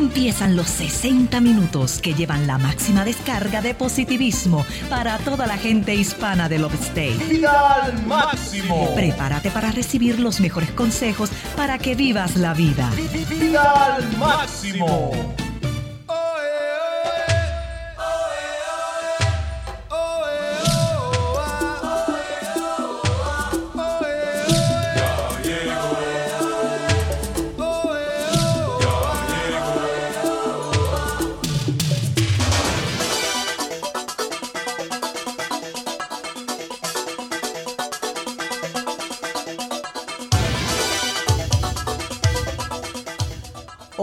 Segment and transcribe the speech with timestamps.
[0.00, 5.94] Empiezan los 60 minutos que llevan la máxima descarga de positivismo para toda la gente
[5.94, 7.18] hispana del Upstate.
[7.28, 8.94] ¡Vida al máximo!
[8.94, 12.90] Prepárate para recibir los mejores consejos para que vivas la vida.
[13.28, 15.36] ¡Vida al máximo!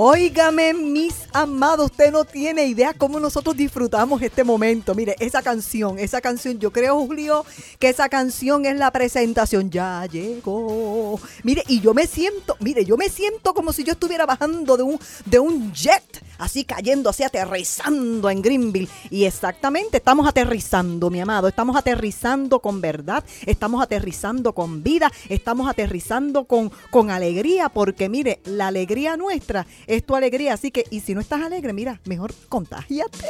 [0.09, 4.95] Óigame, mis amados, usted no tiene idea cómo nosotros disfrutamos este momento.
[4.95, 7.45] Mire, esa canción, esa canción, yo creo, Julio,
[7.77, 9.69] que esa canción es la presentación.
[9.69, 11.19] Ya llegó.
[11.43, 14.83] Mire, y yo me siento, mire, yo me siento como si yo estuviera bajando de
[14.83, 18.89] un, de un jet, así cayendo, así aterrizando en Greenville.
[19.09, 25.69] Y exactamente, estamos aterrizando, mi amado, estamos aterrizando con verdad, estamos aterrizando con vida, estamos
[25.69, 30.53] aterrizando con, con alegría, porque mire, la alegría nuestra es tu alegría.
[30.53, 33.27] Así que, y si no estás alegre, mira, mejor contágiate.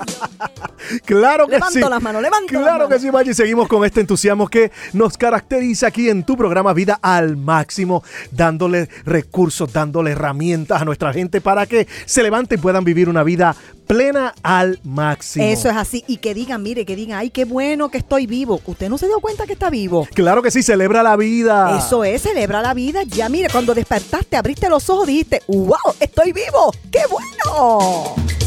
[1.04, 1.80] Claro que Levanto sí.
[1.88, 3.34] las manos, levanto las Claro que sí, Maggi.
[3.34, 8.88] Seguimos con este entusiasmo que nos caracteriza aquí en tu programa Vida al Máximo, dándole
[9.04, 13.54] recursos, dándole herramientas a nuestra gente para que se levanten y puedan vivir una vida
[13.86, 15.44] plena al máximo.
[15.44, 16.04] Eso es así.
[16.06, 18.60] Y que digan, mire, que digan, ay, qué bueno que estoy vivo.
[18.64, 20.06] ¿Usted no se dio cuenta que está vivo?
[20.14, 21.76] Claro que sí, celebra la vida.
[21.76, 23.02] Eso es, celebra la vida.
[23.02, 26.72] Ya, mire, cuando despertaste, abriste los ojos, dijiste, wow, estoy vivo.
[26.90, 28.39] ¡Qué bueno!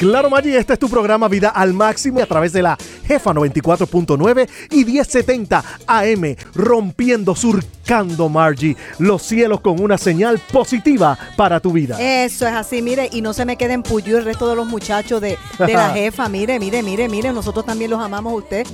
[0.00, 4.48] Claro, Maggi, este es tu programa Vida al Máximo a través de la Jefa 94.9
[4.70, 11.98] y 1070 AM, rompiendo, surcando, Margie, los cielos con una señal positiva para tu vida.
[12.00, 15.20] Eso es así, mire, y no se me queden puyú el resto de los muchachos
[15.20, 16.30] de, de la jefa.
[16.30, 18.66] Mire, mire, mire, mire, nosotros también los amamos a usted.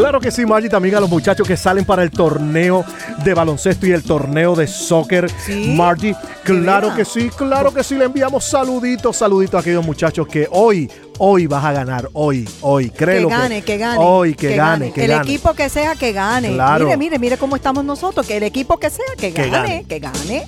[0.00, 2.84] Claro que sí, Margie, también a los muchachos que salen para el torneo
[3.24, 5.30] de baloncesto y el torneo de soccer.
[5.44, 10.26] Sí, Margie, claro que sí, claro que sí, le enviamos saluditos, saluditos a aquellos muchachos
[10.26, 13.28] que hoy, hoy vas a ganar, hoy, hoy, Que créelo.
[13.28, 13.98] gane, que gane.
[14.02, 15.22] Hoy, que, gane, que el gane.
[15.22, 16.52] equipo que sea, que gane.
[16.54, 16.84] Claro.
[16.86, 18.26] Mire, mire, mire cómo estamos nosotros.
[18.26, 19.84] Que el equipo que sea, que Que gane, gane.
[19.86, 20.46] que gane.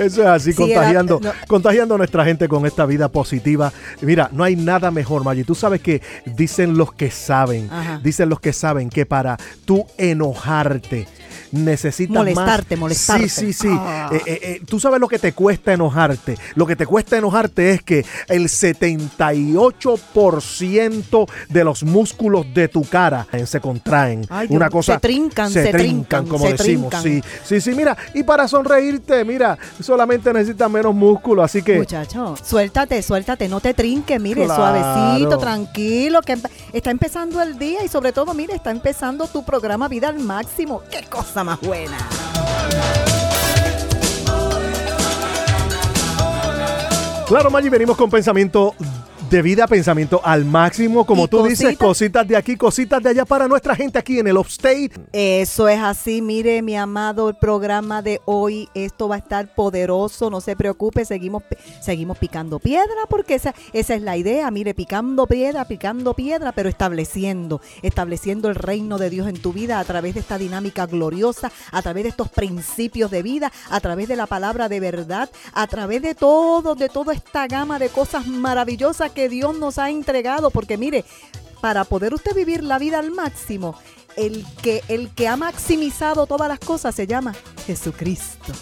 [0.00, 1.32] Eso es así, Sí, era- contagiando, no.
[1.46, 3.72] contagiando a nuestra gente con esta vida positiva.
[4.02, 5.44] Mira, no hay nada mejor, Maggie.
[5.44, 8.00] Tú sabes que dicen los que saben, Ajá.
[8.02, 11.06] dicen los que saben que para tú enojarte
[11.52, 12.80] necesitas Molestarte, más.
[12.80, 13.28] molestarte.
[13.28, 13.68] Sí, sí, sí.
[13.70, 14.10] Ah.
[14.12, 16.36] Eh, eh, eh, tú sabes lo que te cuesta enojarte.
[16.54, 23.26] Lo que te cuesta enojarte es que el 78% de los músculos de tu cara
[23.46, 24.24] se contraen.
[24.28, 26.90] Ay, Una cosa se trincan, se, se trincan, trincan, como se decimos.
[26.90, 27.02] trincan.
[27.02, 32.34] Sí, sí, sí, mira, y para sonreírte, mira, solamente necesitas menos músculo, así que Muchacho,
[32.42, 34.72] suéltate, suéltate, no te trinques, mire, Claro.
[34.72, 36.36] suavecito, tranquilo, que
[36.72, 40.82] está empezando el día y sobre todo, mire, está empezando tu programa Vida al Máximo.
[40.90, 41.96] ¡Qué cosa más buena!
[47.26, 48.74] Claro, Maggi, venimos con pensamiento
[49.28, 51.86] de vida, pensamiento al máximo, como Y tú dices, cositas.
[51.86, 54.92] cositas de aquí, cositas de allá para nuestra gente aquí en el Upstate.
[55.12, 60.30] Eso es así, mire mi amado, el programa de hoy, esto va a estar poderoso,
[60.30, 61.42] no se preocupe, seguimos,
[61.80, 66.68] seguimos picando piedra porque esa, esa es la idea, mire, picando piedra, picando piedra, pero
[66.68, 71.52] estableciendo, estableciendo el reino de Dios en tu vida a través de esta dinámica gloriosa,
[71.72, 75.66] a través de estos principios de vida, a través de la palabra de verdad, a
[75.66, 80.50] través de todo, de toda esta gama de cosas maravillosas que Dios nos ha entregado,
[80.50, 81.04] porque mire,
[81.60, 83.74] para poder usted vivir la vida al máximo,
[84.16, 87.34] el que, el que ha maximizado todas las cosas se llama
[87.66, 88.52] Jesucristo.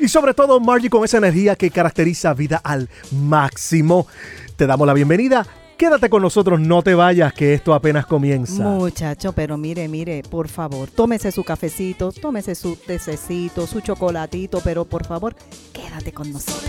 [0.00, 4.06] Y sobre todo, Margie, con esa energía que caracteriza vida al máximo.
[4.56, 5.46] Te damos la bienvenida.
[5.78, 8.64] Quédate con nosotros, no te vayas, que esto apenas comienza.
[8.64, 14.84] Muchacho, pero mire, mire, por favor, tómese su cafecito, tómese su tececito, su chocolatito, pero
[14.84, 15.36] por favor,
[15.72, 16.68] quédate con nosotros.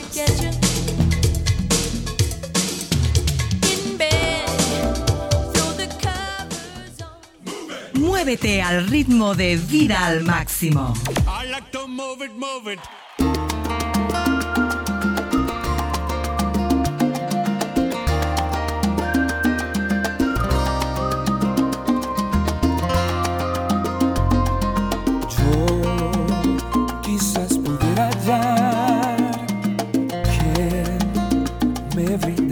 [7.94, 10.94] Muévete al ritmo de vida al máximo.
[11.26, 12.80] I like to move it, move it.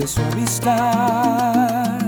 [0.08, 2.00] Su amistad,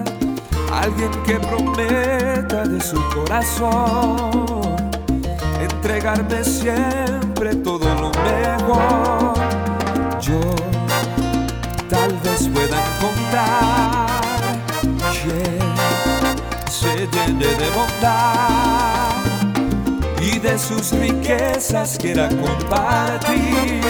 [0.71, 4.59] alguien que prometa de su corazón
[5.61, 9.33] entregarme siempre todo lo mejor.
[10.21, 10.39] Yo
[11.89, 14.07] tal vez pueda encontrar
[15.23, 15.59] quien
[16.69, 19.09] se llene de bondad
[20.21, 23.81] y de sus riquezas quiera compartir.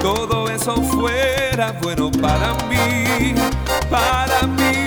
[0.00, 3.34] Todo eso fuera bueno para mí,
[3.90, 4.85] para mí.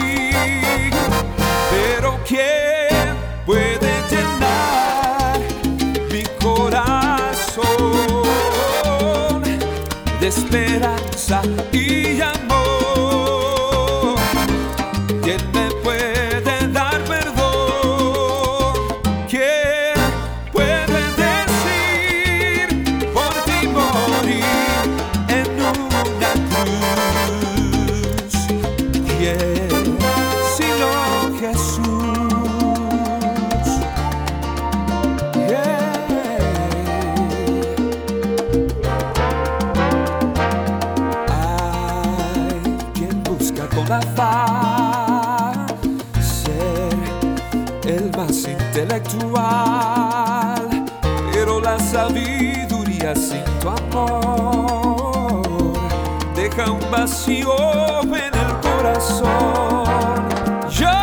[57.09, 57.55] Vacío
[58.03, 60.29] en el corazón.
[60.69, 60.97] Yo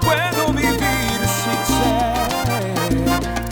[0.00, 2.74] puedo vivir sin ser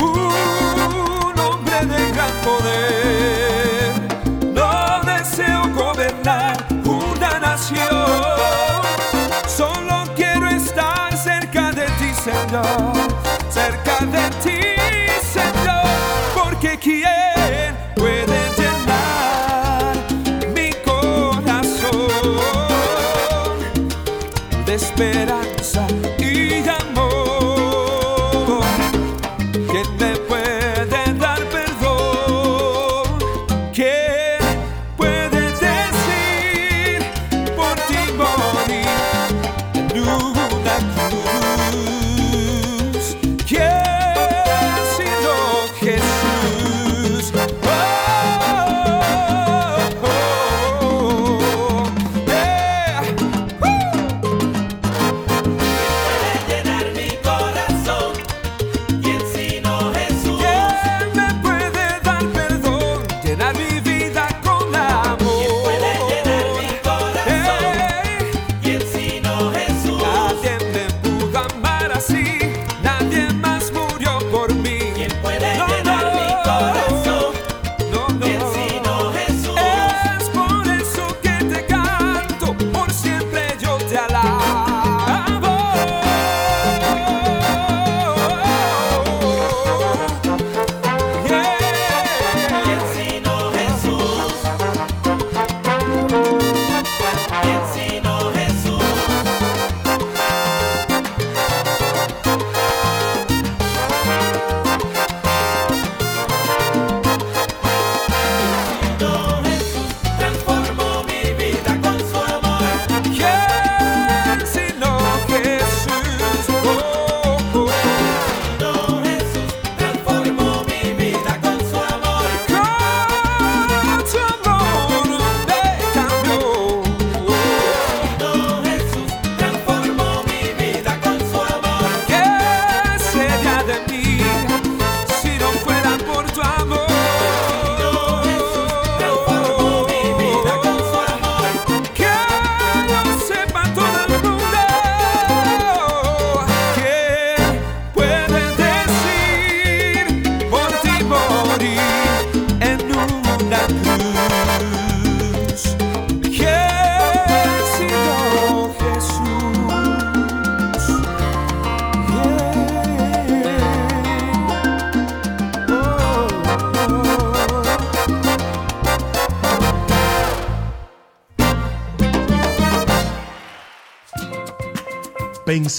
[0.00, 3.92] un hombre de gran poder.
[4.54, 4.72] No
[5.04, 8.33] deseo gobernar una nación.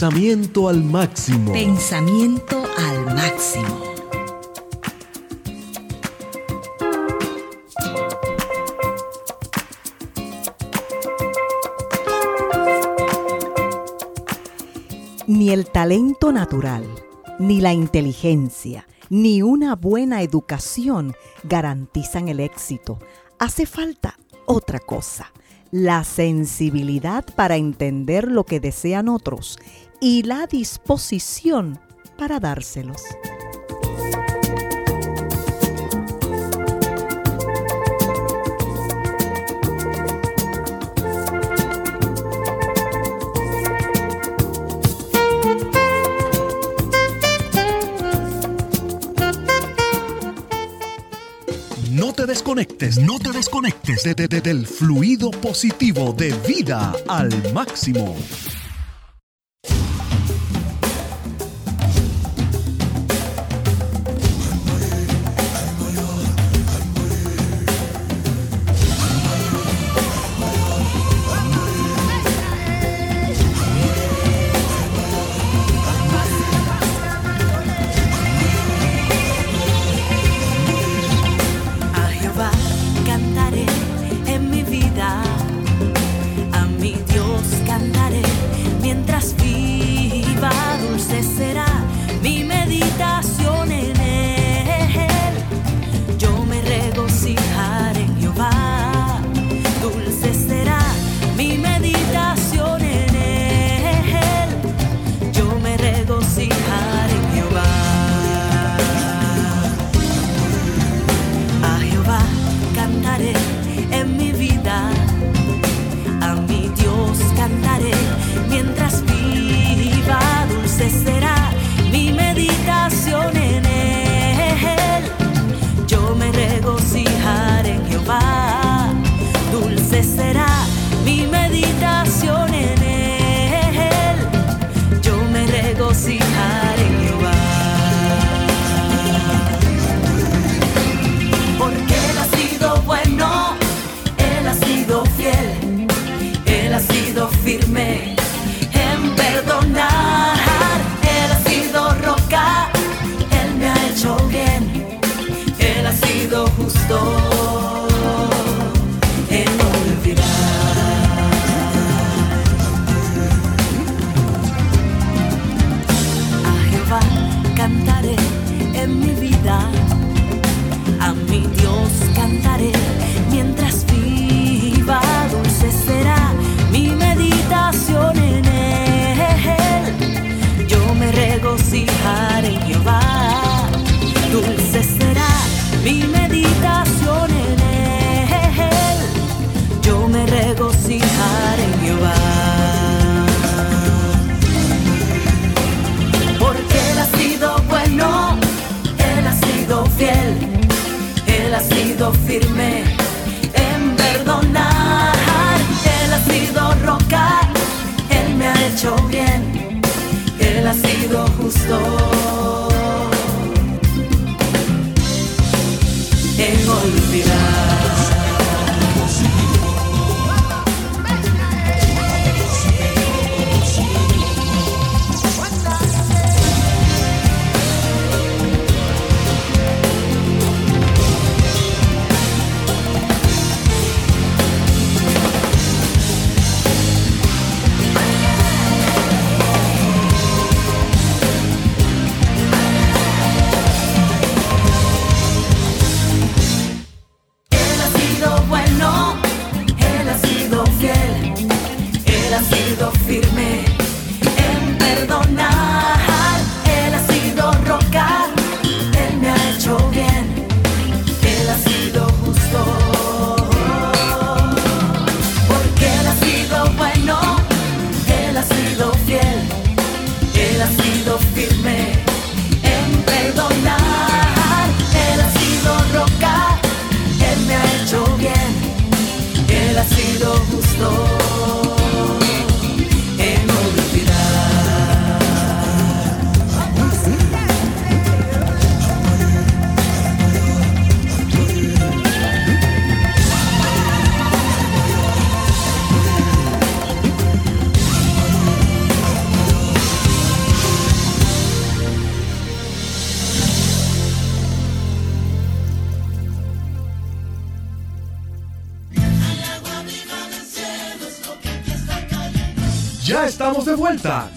[0.05, 1.51] Pensamiento al máximo.
[1.51, 3.81] Pensamiento al máximo.
[15.25, 16.85] Ni el talento natural,
[17.39, 22.99] ni la inteligencia, ni una buena educación garantizan el éxito.
[23.39, 25.33] Hace falta otra cosa,
[25.71, 29.57] la sensibilidad para entender lo que desean otros
[29.99, 31.79] y la disposición
[32.17, 33.01] para dárselos.
[51.91, 58.15] No te desconectes, no te desconectes de, del fluido positivo de vida al máximo.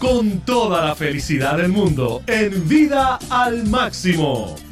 [0.08, 4.67] Con toda la felicidad del mundo en Vida al Máximo.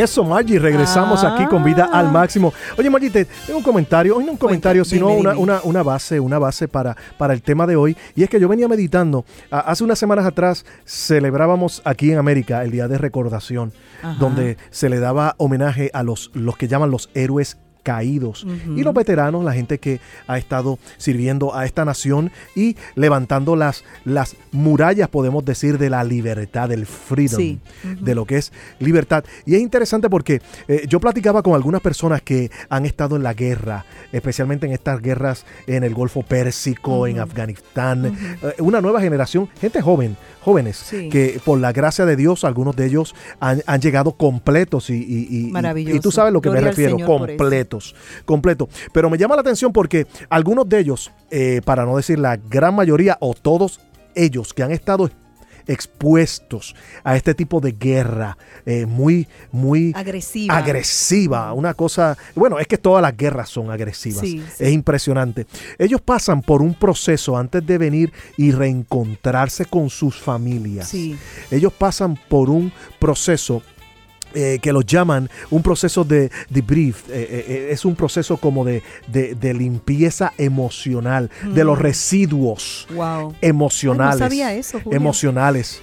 [0.00, 1.34] Eso, Maggi, regresamos Ah.
[1.34, 2.52] aquí con vida al máximo.
[2.78, 5.42] Oye, Maggi, te tengo un comentario, hoy no un comentario, Cuenta, sino dime, una, dime.
[5.42, 7.96] una- una base, una base para, para el tema de hoy.
[8.16, 12.70] Y es que yo venía meditando, hace unas semanas atrás celebrábamos aquí en América el
[12.70, 14.16] Día de Recordación, Ajá.
[14.18, 18.46] donde se le daba homenaje a los, los que llaman los héroes caídos
[18.76, 23.84] y los veteranos, la gente que ha estado sirviendo a esta nación y levantando las,
[24.04, 27.58] las murallas, podemos decir, de la libertad, del freedom, Sí.
[28.00, 29.24] de lo que es libertad.
[29.46, 33.34] Y es interesante porque eh, yo platicaba con algunas personas que han estado en la
[33.34, 38.06] guerra, especialmente en estas guerras en el Golfo Pérsico, en Afganistán,
[38.42, 41.08] eh, una nueva generación, gente joven, jóvenes, Sí.
[41.08, 45.50] que por la gracia de Dios, algunos de ellos han, han llegado completos y, y-
[45.50, 45.52] y-
[45.96, 47.06] y- tú sabes a lo que Gloria me refiero, eso.
[47.70, 48.68] Completos, completos.
[48.92, 52.74] Pero me llama la atención porque algunos de ellos, eh, para no decir la gran
[52.74, 53.80] mayoría o todos
[54.14, 55.10] ellos que han estado
[55.66, 56.74] expuestos
[57.04, 58.36] a este tipo de guerra
[58.66, 60.56] eh, muy, muy Agresiva.
[60.56, 64.64] agresiva, una cosa, bueno, es que todas las guerras son agresivas, Sí, sí.
[64.64, 65.46] es impresionante.
[65.78, 70.88] Ellos pasan por un proceso antes de venir y reencontrarse con sus familias.
[70.88, 71.16] Sí.
[71.52, 73.62] Ellos pasan por un proceso
[74.34, 78.64] eh, que los llaman un proceso de debrief, eh, eh, eh, es un proceso como
[78.64, 83.34] de, de- de limpieza emocional, de los residuos Wow.
[83.40, 84.14] emocionales.
[84.14, 85.80] Ay, no sabía eso, emocionales,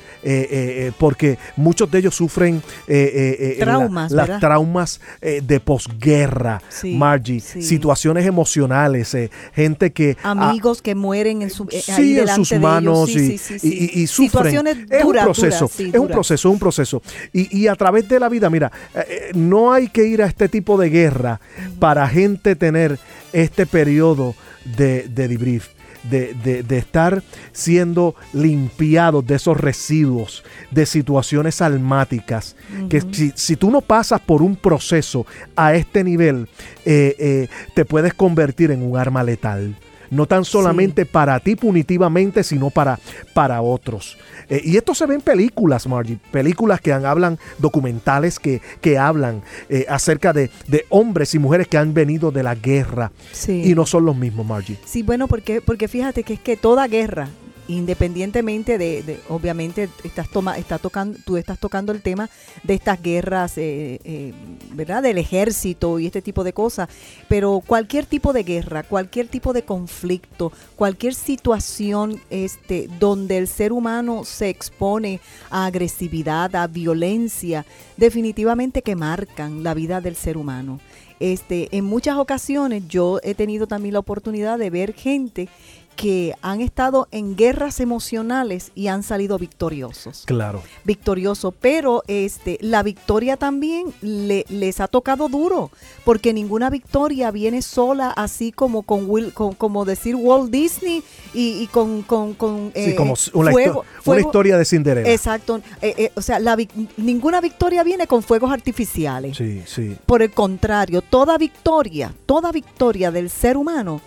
[0.98, 7.62] porque muchos de ellos sufren la- Traumas, las traumas de posguerra, Sí, Margie, sí.
[7.62, 9.16] situaciones emocionales,
[9.54, 12.70] gente que ah, Amigos que mueren en su ahí en sus de ellos.
[12.70, 13.68] manos Sí, y, sí, sí, sí.
[13.94, 14.30] y- y- y sufren.
[14.30, 17.02] Situaciones es duras, un proceso, duras, es un proceso, es un proceso.
[17.34, 20.26] Y, y a través de la vida, mira, eh, eh, no hay que ir a
[20.28, 21.40] este tipo de guerra
[21.80, 23.00] para gente tener
[23.34, 24.36] este periodo
[24.78, 25.70] de, de debrief.
[26.04, 27.22] De, de- de estar
[27.52, 32.56] siendo limpiados de esos residuos, de situaciones almáticas.
[32.88, 35.26] Que si, si tú no pasas por un proceso
[35.58, 36.48] a este nivel,
[36.86, 39.76] eh, eh, te puedes convertir en un arma letal.
[40.10, 43.00] No tan solamente para ti punitivamente, sino para,
[43.34, 44.18] para otros.
[44.50, 46.18] Eh, y esto se ve en películas, Margie.
[46.32, 51.68] Películas que han- hablan, documentales que, que hablan eh, acerca de, de hombres y mujeres
[51.68, 53.12] que han venido de la guerra.
[53.32, 53.64] Sí.
[53.66, 54.78] Y no son los mismos, Margie.
[54.86, 57.30] Sí, bueno, porque, porque fíjate que es que toda guerra,
[57.68, 62.30] independientemente de, obviamente, estás toma, está tocando, tú estás tocando el tema
[62.64, 64.34] de estas guerras, eh, eh,
[64.74, 65.04] ¿verdad?
[65.04, 66.90] Del ejército y este tipo de cosas,
[67.28, 73.72] pero cualquier tipo de guerra, cualquier tipo de conflicto, cualquier situación este, donde el ser
[73.74, 77.66] humano se expone a agresividad, a violencia,
[77.98, 80.80] definitivamente que marcan la vida del ser humano.
[81.20, 85.50] Este, en muchas ocasiones yo he tenido también la oportunidad de ver gente
[85.98, 90.24] que han estado en guerras emocionales y han salido victoriosos.
[90.26, 90.62] Claro.
[90.86, 95.72] Victorioso, pero este, la victoria también le- les ha tocado duro,
[96.06, 101.64] porque ninguna victoria viene sola, así como con, Will, con- como decir Walt Disney y,
[101.64, 105.12] y con, con, con, Sí, eh, como una, fuego- histo- una historia de Cinderella.
[105.12, 109.36] Exacto, eh, eh, o sea, la vic- ninguna victoria viene con fuegos artificiales.
[109.36, 109.98] Sí, sí.
[110.06, 114.00] Por el contrario, toda victoria, toda victoria del ser humano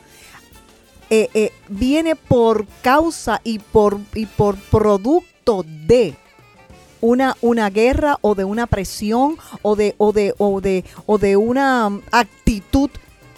[1.10, 6.14] eh, eh, viene por causa y por, y por producto de
[7.00, 11.36] una, una guerra o de una presión o de, o de, o de, o de
[11.36, 12.90] una um, actitud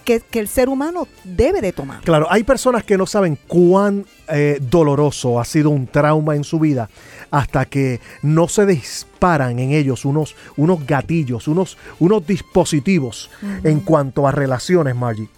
[0.05, 2.01] que, que el ser humano debe de tomar.
[2.01, 6.59] Claro, hay personas que no saben cuán eh, doloroso ha sido un trauma en su
[6.59, 6.89] vida
[7.31, 13.31] hasta que no se disparan en ellos unos, unos gatillos, unos, unos dispositivos
[13.63, 15.29] en cuanto a relaciones, Margie,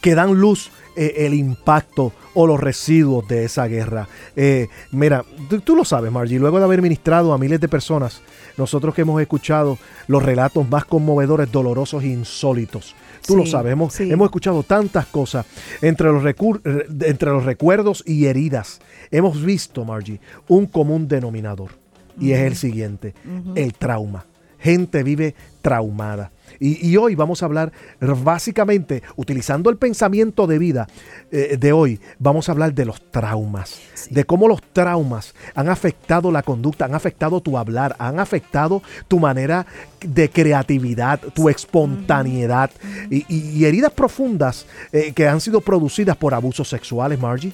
[0.00, 4.08] que dan luz eh, el impacto o los residuos de esa guerra.
[4.36, 8.22] Eh, mira, tú, tú lo sabes, Margie, luego de haber ministrado a miles de personas,
[8.56, 12.94] nosotros que hemos escuchado los relatos más conmovedores, dolorosos e insólitos.
[13.26, 14.10] Tú lo sabes, hemos, sí.
[14.10, 15.46] hemos escuchado tantas cosas
[15.80, 18.80] entre los, entre los recuerdos y heridas.
[19.10, 21.70] Hemos visto, Margie, un común denominador.
[22.20, 23.14] Y es el siguiente,
[23.56, 24.24] el trauma.
[24.64, 26.30] Gente vive traumada.
[26.60, 30.86] Y, y hoy vamos a hablar básicamente, utilizando el pensamiento de vida
[31.30, 33.78] eh, de hoy, vamos a hablar de los traumas,
[34.10, 39.18] de cómo los traumas han afectado la conducta, han afectado tu hablar, han afectado tu
[39.18, 39.66] manera
[40.00, 42.70] de creatividad, tu espontaneidad.
[43.10, 47.52] Y, y- y heridas profundas eh, que han sido producidas por abusos sexuales, Margie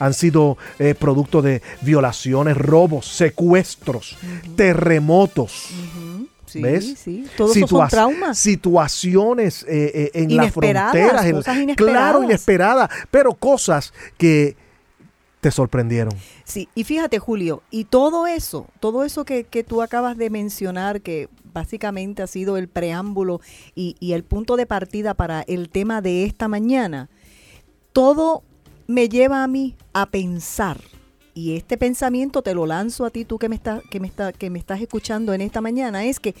[0.00, 4.16] han sido eh, producto de violaciones, robos, secuestros,
[4.56, 5.70] terremotos.
[6.48, 6.94] Sí, ¿Ves?
[6.98, 7.26] sí.
[7.36, 8.38] Todos Situa- traumas.
[8.38, 11.24] Situaciones eh, eh, en las fronteras.
[11.26, 11.76] en- cosas inesperadas.
[11.76, 14.56] Claro, inesperadas, pero cosas que
[15.40, 16.12] te sorprendieron.
[16.44, 21.00] Sí, y fíjate, Julio, y todo eso, todo eso que, que tú acabas de mencionar,
[21.00, 23.40] que básicamente ha sido el preámbulo
[23.74, 27.08] y, y el punto de partida para el tema de esta mañana,
[27.92, 28.42] todo
[28.86, 30.78] me lleva a mí a pensar.
[31.38, 34.32] Y este pensamiento te lo lanzo a ti, tú que me, estás que, me está,
[34.32, 36.34] que me estás escuchando en esta mañana, es que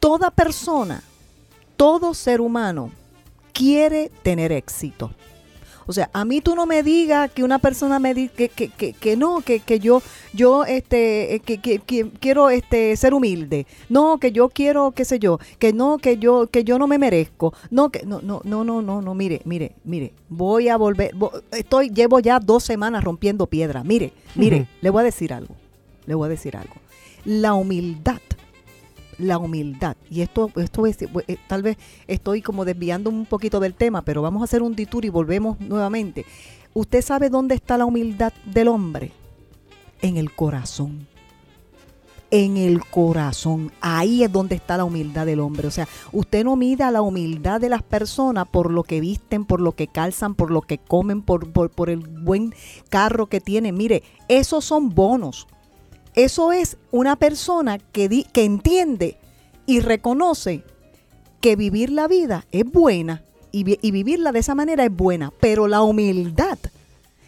[0.00, 1.02] toda persona,
[1.76, 2.90] todo ser humano
[3.52, 5.10] quiere tener éxito.
[5.88, 8.68] O sea, a mí tú no me digas que una persona me diga que, que,
[8.68, 10.02] que, que no, que, que yo,
[10.34, 13.66] yo este, eh, que, que- que quiero este, ser humilde.
[13.88, 16.98] No, que yo quiero, qué sé yo, que no, que yo, que yo no me
[16.98, 17.54] merezco.
[17.70, 21.42] No, que no, no, no, no, no, no, mire, mire, mire, voy a volver, vo-
[21.52, 23.82] estoy, llevo ya dos semanas rompiendo piedra.
[23.82, 25.54] Mire, mire, le voy a decir algo,
[26.06, 26.74] le voy a decir algo.
[27.24, 28.20] La humildad
[29.18, 29.96] la humildad.
[30.10, 31.76] Y esto, esto es, eh, tal vez
[32.06, 35.60] estoy como desviando un poquito del tema, pero vamos a hacer un detour y volvemos
[35.60, 36.24] nuevamente.
[36.74, 39.12] ¿Usted sabe dónde está la humildad del hombre?
[40.00, 41.08] En el corazón.
[42.30, 43.72] En el corazón.
[43.80, 45.66] Ahí es donde está la humildad del hombre.
[45.66, 49.60] O sea, usted no mida la humildad de las personas por lo que visten, por
[49.60, 52.54] lo que calzan, por lo que comen, por, por, por el buen
[52.90, 53.76] carro que tienen.
[53.76, 55.48] Mire, esos son bonos.
[56.14, 59.16] Eso es una persona que, di- que entiende
[59.66, 60.62] y reconoce
[61.40, 65.68] que vivir la vida es buena y, y vivirla de esa manera es buena, pero
[65.68, 66.58] la humildad,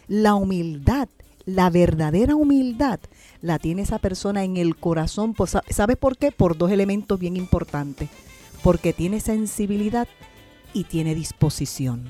[0.07, 1.07] la humildad,
[1.45, 2.99] la verdadera humildad,
[3.41, 5.33] la tiene esa persona en el corazón.
[5.33, 6.31] Pues, sa- ¿Sabes por qué?
[6.31, 8.09] Por dos elementos bien importantes.
[8.63, 10.07] Porque tiene sensibilidad
[10.73, 12.09] y tiene disposición.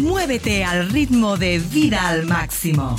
[0.00, 2.96] Muévete al ritmo de vida al máximo.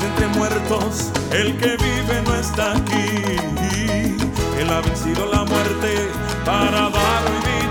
[0.00, 4.16] Entre muertos, el que vive no está aquí.
[4.58, 6.08] Él ha vencido la muerte
[6.44, 7.61] para dar vida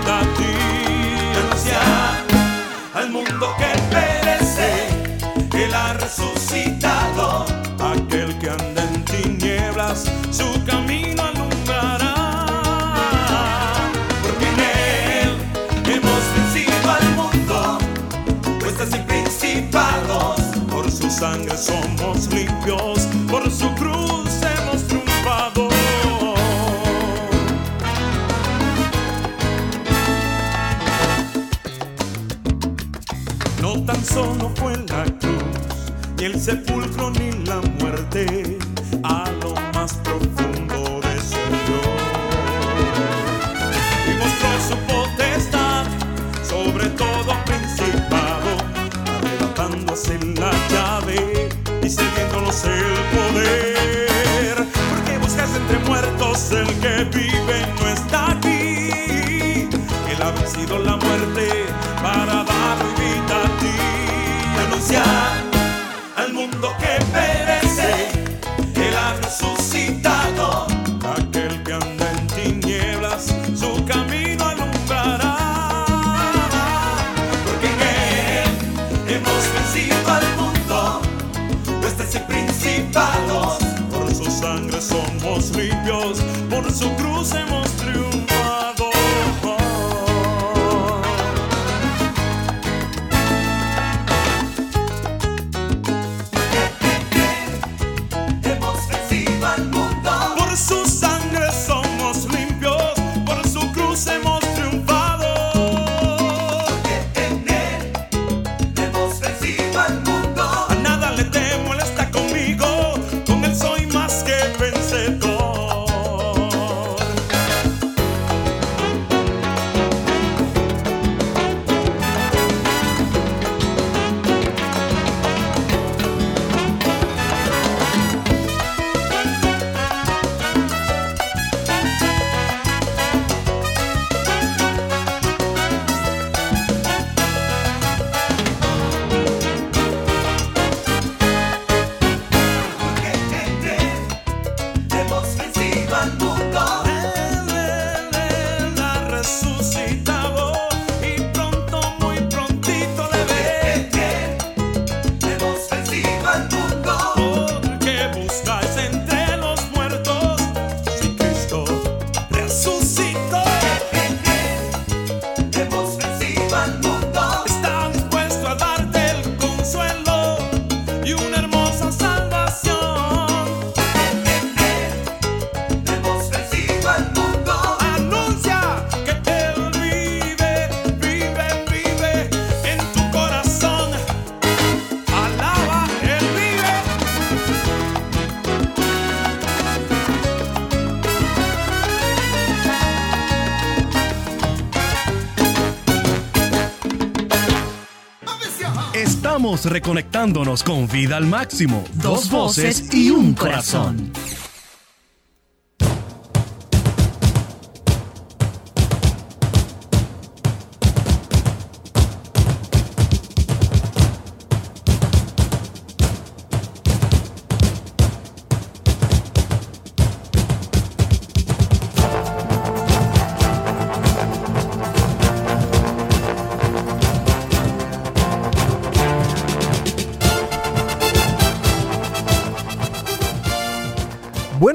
[199.66, 201.84] reconectándonos con vida al máximo.
[201.94, 204.12] Dos voces y un corazón.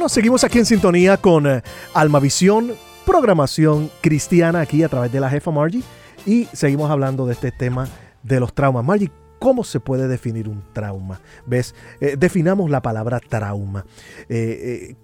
[0.08, 1.62] Bueno, seguimos aquí en sintonía con eh,
[1.94, 2.72] Almavisión,
[3.06, 5.84] programación cristiana aquí a través de la jefa Margie
[6.26, 7.90] y seguimos hablando de este tema
[8.24, 8.86] de los traumas.
[8.86, 11.20] Margie, ¿cómo se puede definir un trauma?
[11.46, 11.76] ¿Ves?
[12.00, 13.86] Eh, definamos la palabra trauma.
[14.30, 14.96] Eh, eh,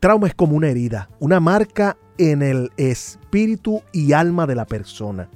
[0.00, 5.28] trauma es como una herida, una marca en el espíritu y alma de la persona.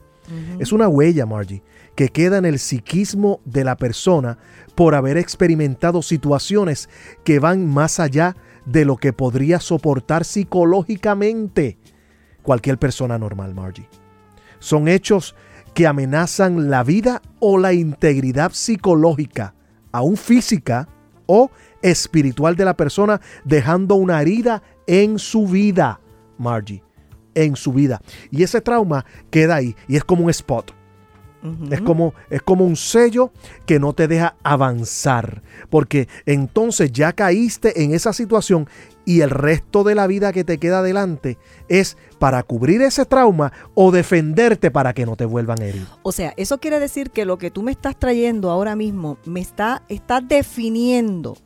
[0.58, 1.62] Es una huella, Margie,
[1.94, 4.38] que queda en el psiquismo de la persona
[4.74, 6.88] por haber experimentado situaciones
[7.24, 11.78] que van más allá de lo que podría soportar psicológicamente
[12.42, 13.88] cualquier persona normal, Margie.
[14.58, 15.34] Son hechos
[15.74, 19.54] que amenazan la vida o la integridad psicológica,
[19.92, 20.88] aún física
[21.26, 21.50] o
[21.82, 26.00] espiritual de la persona, dejando una herida en su vida,
[26.38, 26.82] Margie,
[27.34, 28.00] en su vida.
[28.30, 30.77] Y ese trauma queda ahí y es como un spot.
[31.70, 33.30] Es como, es como un sello
[33.64, 35.42] que no te deja avanzar.
[35.70, 38.68] Porque entonces ya caíste en esa situación
[39.04, 43.52] y el resto de la vida que te queda adelante es para cubrir ese trauma
[43.74, 45.86] o defenderte para que no te vuelvan a herir.
[46.02, 49.40] O sea, eso quiere decir que lo que tú me estás trayendo ahora mismo me
[49.40, 51.36] está, está definiendo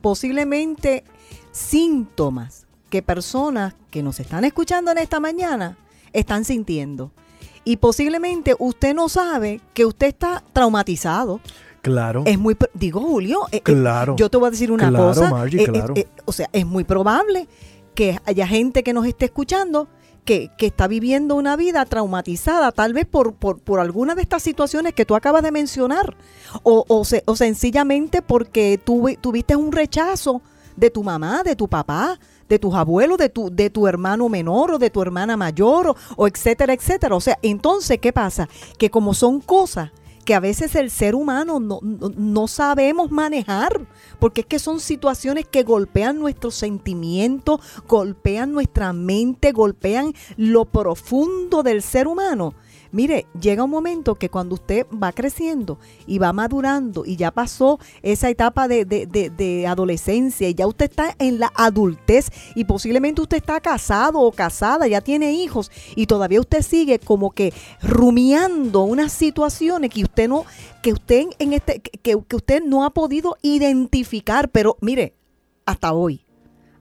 [0.00, 1.04] posiblemente
[1.50, 5.76] síntomas que personas que nos están escuchando en esta mañana
[6.12, 7.10] están sintiendo.
[7.64, 11.40] Y posiblemente usted no sabe que usted está traumatizado.
[11.82, 12.22] Claro.
[12.26, 14.16] Es muy, digo Julio, eh, eh, Claro.
[14.16, 15.30] yo te voy a decir una Claro, cosa.
[15.30, 15.94] Margie, eh, claro.
[15.96, 17.46] eh, o sea, es muy probable
[17.94, 19.88] que haya gente que nos esté escuchando
[20.24, 24.42] que, que está viviendo una vida traumatizada, tal vez por, por, por alguna de estas
[24.42, 26.16] situaciones que tú acabas de mencionar,
[26.62, 30.40] o, o, se- o sencillamente porque tuve- tuviste un rechazo
[30.76, 34.72] de tu mamá, de tu papá, de tus abuelos, de tu, de tu hermano menor
[34.72, 37.14] o de tu hermana mayor, o, o etcétera, etcétera.
[37.14, 38.48] O sea, entonces, ¿qué pasa?
[38.78, 39.90] Que como son cosas
[40.24, 43.86] que a veces el ser humano no, no, no sabemos manejar,
[44.18, 51.62] porque es que son situaciones que golpean nuestros sentimientos, golpean nuestra mente, golpean lo profundo
[51.62, 52.54] del ser humano.
[52.94, 57.80] Mire, llega un momento que cuando usted va creciendo y va madurando y ya pasó
[58.02, 63.20] esa etapa de, de- de- adolescencia y ya usted está en la adultez y posiblemente
[63.20, 67.52] usted está casado o casada, ya tiene hijos y todavía usted sigue como que
[67.82, 70.44] rumiando unas situaciones que usted no,
[70.80, 75.14] que usted en este, que, que usted no ha podido identificar, pero mire,
[75.66, 76.20] hasta hoy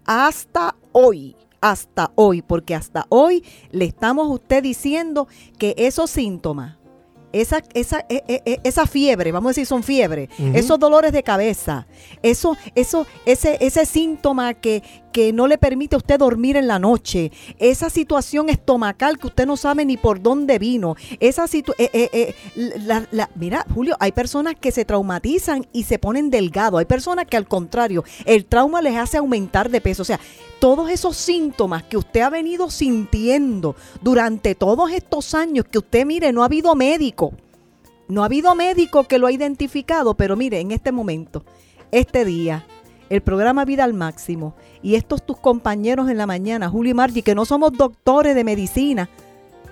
[0.06, 1.36] hasta hoy.
[1.64, 6.76] Hasta hoy, porque hasta hoy le estamos a usted diciendo que esos síntomas,
[7.32, 11.24] esa, esa, e- e- e- esa fiebre, vamos a decir son fiebre, esos dolores de
[11.24, 11.88] cabeza,
[12.22, 16.80] eso, eso, ese, ese síntoma que, que no le permite a usted dormir en la
[16.80, 21.90] noche, esa situación estomacal que usted no sabe ni por dónde vino, esa situación,
[23.36, 27.48] mira, Julio, hay personas que se traumatizan y se ponen delgados, hay personas que al
[27.48, 30.20] contrario, el trauma les hace aumentar de peso, o sea,
[30.60, 36.34] todos esos síntomas que usted ha venido sintiendo durante todos estos años, que usted mire,
[36.34, 37.34] no ha habido médico,
[38.08, 41.44] no ha habido médico que lo ha identificado, pero mire, en este momento,
[41.92, 42.66] este día,
[43.10, 47.22] el programa Vida al Máximo y estos tus compañeros en la mañana, Julio y Margie,
[47.22, 49.10] que no somos doctores de medicina,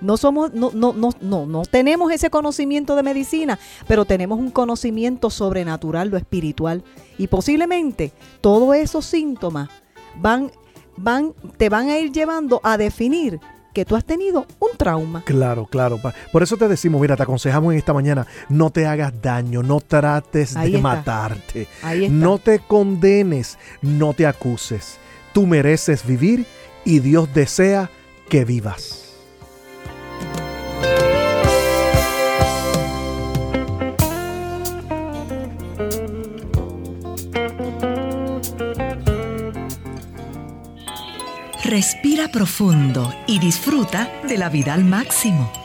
[0.02, 4.50] no somos, no, no, no, no, no tenemos ese conocimiento de medicina, pero tenemos un
[4.50, 6.84] conocimiento sobrenatural, lo espiritual.
[7.18, 9.70] Y posiblemente todos esos síntomas
[10.16, 10.52] van,
[10.98, 13.40] van, te van a ir llevando a definir
[13.74, 15.24] que tú has tenido un trauma.
[15.26, 16.00] Claro, claro.
[16.32, 19.80] Por eso te decimos, mira, te aconsejamos en esta mañana, no te hagas daño, no
[19.80, 20.90] trates Ahí de está.
[20.90, 22.16] matarte, Ahí está.
[22.16, 24.98] no te condenes, no te acuses.
[25.34, 26.46] Tú mereces vivir
[26.84, 27.90] y Dios desea
[28.30, 29.01] que vivas.
[41.72, 45.61] Respira profundo y disfruta de la vida al máximo.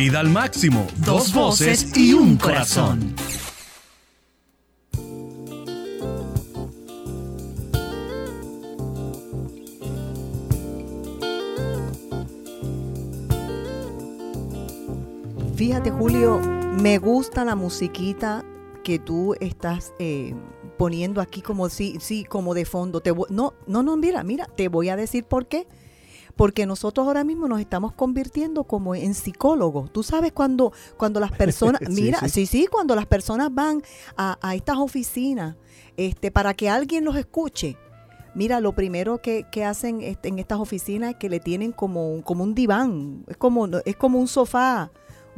[0.00, 0.86] Vida al máximo.
[1.04, 3.14] Dos voces y un corazón.
[15.54, 16.40] Fíjate, Julio,
[16.80, 18.42] me gusta la musiquita
[18.82, 20.34] que tú estás eh,
[20.78, 23.02] poniendo aquí como sí, sí, como de fondo.
[23.02, 25.66] Te no, no, no, mira, mira, te voy a decir por qué.
[26.40, 29.92] Porque nosotros ahora mismo nos estamos convirtiendo como en psicólogos.
[29.92, 32.30] Tú sabes cuando, cuando las personas, mira, sí.
[32.30, 32.46] sí.
[32.46, 33.82] sí, cuando las personas van
[34.16, 35.56] a, a estas oficinas,
[35.98, 37.76] este, para que alguien los escuche.
[38.34, 42.22] Mira, lo primero que, que hacen en estas oficinas es que le tienen como, un-
[42.22, 44.90] como un diván, es como, es como un sofá,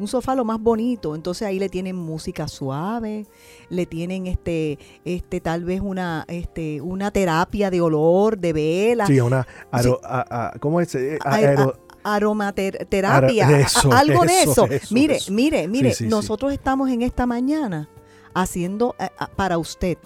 [0.02, 1.14] un sofá lo más bonito.
[1.14, 3.26] Entonces ahí le tienen música suave,
[3.70, 9.08] le tienen este, este, tal vez una, este, una terapia de olor, de velas.
[9.08, 9.46] Sí, una.
[9.70, 10.94] aro- a- a- ¿Cómo es?
[10.94, 11.74] Eh, aero-
[12.04, 14.66] a- aromaterapia, eso, algo de eso, eso.
[14.66, 16.10] eso, mire, mire, mire, Sí, sí, sí.
[16.10, 17.88] nosotros estamos en esta mañana
[18.34, 19.98] haciendo eh, para usted,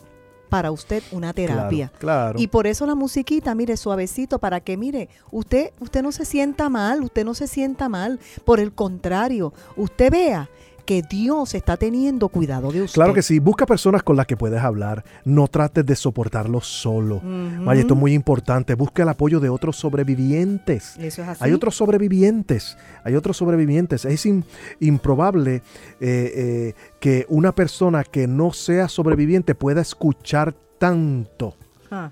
[0.49, 1.88] para usted una terapia.
[1.88, 2.38] Claro, claro.
[2.40, 6.68] Y por eso la musiquita, mire, suavecito, para que, mire, usted, usted no se sienta
[6.68, 8.18] mal, usted no se sienta mal.
[8.44, 10.49] Por el contrario, usted vea
[10.87, 12.95] que Dios está teniendo cuidado de usted.
[12.95, 17.20] Claro que sí, busca personas con las que puedes hablar, no trates de soportarlo solo.
[17.64, 20.97] Vaya, esto es muy importante, busca el apoyo de otros sobrevivientes.
[20.99, 21.45] Eso es así.
[21.45, 24.05] Hay otros sobrevivientes, hay otros sobrevivientes.
[24.05, 24.45] Es im-
[24.80, 25.62] improbable eh,
[26.01, 31.55] eh, que una persona que no sea sobreviviente pueda escuchar tanto
[31.91, 32.11] Ah,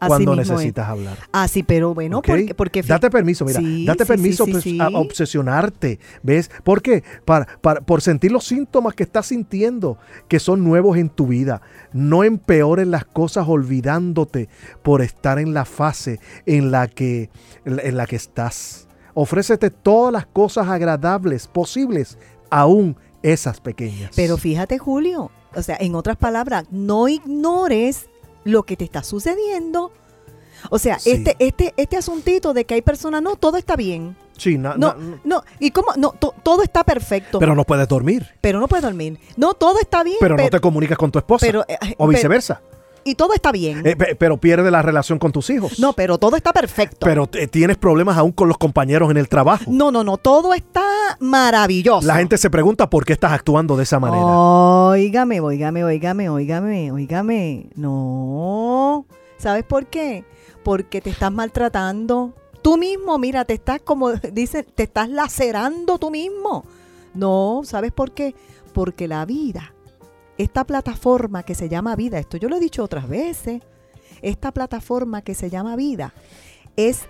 [0.00, 0.48] así cuando es.
[0.48, 1.16] necesitas hablar.
[1.32, 4.66] Ah, sí, pero bueno, porque, porque date permiso, mira, Sí, date sí, permiso sí, pues,
[4.80, 6.50] a obsesionarte, ¿ves?
[6.64, 7.04] ¿Por qué?
[7.24, 9.98] Para, para- por sentir los síntomas que estás sintiendo,
[10.28, 11.62] que son nuevos en tu vida.
[11.92, 14.48] No empeores las cosas olvidándote
[14.82, 17.30] por estar en la fase en la que,
[17.64, 18.88] en la- en la que estás.
[19.14, 22.16] Ofrécete todas las cosas agradables posibles,
[22.50, 24.12] aún esas pequeñas.
[24.16, 28.06] Pero fíjate, Julio, o sea, en otras palabras, no ignores
[28.44, 29.92] lo que te está sucediendo.
[30.70, 31.10] O sea, Sí.
[31.12, 34.14] este, este, este asuntito de que hay personas, no, todo está bien.
[34.36, 37.38] Sí, na- No, na- no, y cómo, no, to- todo está perfecto.
[37.38, 39.18] pero no puedes dormir, pero no puedes dormir.
[39.36, 40.16] No, todo está bien.
[40.20, 42.60] pero no te comunicas con tu esposa, pero, eh, o pero- viceversa.
[43.04, 43.86] Y todo está bien.
[43.86, 45.78] Eh, pe- pero pierde la relación con tus hijos.
[45.78, 47.06] no, pero todo está perfecto.
[47.06, 49.64] Pero te- tienes problemas aún con los compañeros en el trabajo.
[49.68, 50.82] no, no, no, todo está
[51.20, 52.06] maravilloso.
[52.06, 54.24] La gente se pregunta por qué estás actuando de esa manera.
[54.26, 57.66] Óigame, óigame, óigame, óigame, óigame.
[57.76, 59.06] No.
[59.38, 60.24] ¿Sabes por qué?
[60.62, 62.34] Porque te estás maltratando.
[62.62, 66.64] Tú mismo, mira, te estás como dicen, te estás lacerando tú mismo.
[67.14, 68.34] No, ¿sabes por qué?
[68.72, 69.72] Porque la vida,
[70.42, 73.62] esta plataforma que se llama vida, esto yo lo he dicho otras veces,
[74.22, 76.14] esta plataforma que se llama vida
[76.76, 77.08] es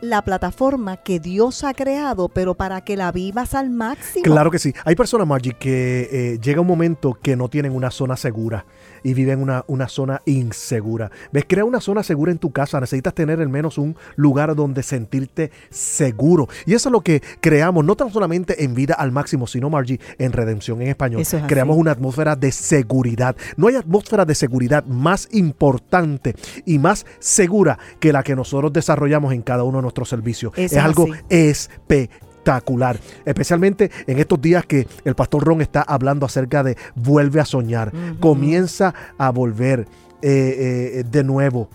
[0.00, 4.24] la plataforma que Dios ha creado, pero para que la vivas al máximo.
[4.24, 4.72] Claro que sí.
[4.84, 8.64] Hay personas, Margie, que eh, llega un momento que no tienen una zona segura
[9.02, 11.10] y viven una, una zona insegura.
[11.32, 11.44] ¿Ves?
[11.48, 12.80] Crea una zona segura en tu casa.
[12.80, 16.48] Necesitas tener al menos un lugar donde sentirte seguro.
[16.66, 20.00] Y eso es lo que creamos, no tan solamente en vida al máximo, sino, Margie,
[20.18, 21.22] en redención en español.
[21.22, 21.36] Es.
[21.46, 23.36] Creamos una atmósfera de seguridad.
[23.56, 26.34] No hay atmósfera de seguridad más importante
[26.64, 30.52] y más segura que la que nosotros desarrollamos en cada uno de nuestros servicios.
[30.56, 32.08] Eso es es algo así.
[32.40, 32.98] Espectacular.
[33.24, 37.92] Especialmente en estos días que el pastor Ron está hablando acerca de vuelve a soñar.
[38.18, 39.86] Comienza a volver
[40.22, 41.68] eh, eh, de nuevo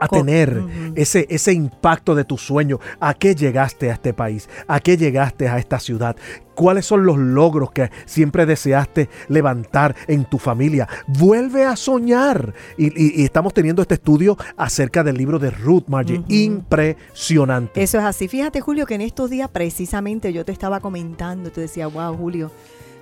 [0.00, 0.62] a tener
[0.94, 2.78] ese, ese impacto de tu sueño.
[3.00, 4.48] ¿A qué llegaste a este país?
[4.66, 6.16] ¿A qué llegaste a esta ciudad?
[6.54, 10.88] ¿Cuáles son los logros que siempre deseaste levantar en tu familia?
[11.06, 12.54] Vuelve a soñar.
[12.78, 16.22] Y, y- y estamos teniendo este estudio acerca del libro de Ruth, Margie.
[16.28, 17.82] Impresionante.
[17.82, 18.28] Eso es así.
[18.28, 22.50] Fíjate, Julio, que en estos días precisamente yo te estaba comentando, te decía, wow, Julio,